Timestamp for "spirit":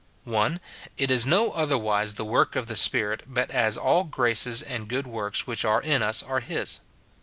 2.75-3.21